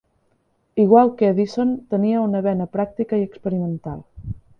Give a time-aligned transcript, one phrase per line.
[0.83, 4.01] Igual que Edison, tenia una vena pràctica i experimental.